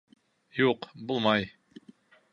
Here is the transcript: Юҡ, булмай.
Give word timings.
Юҡ, 0.61 0.87
булмай. 1.11 1.47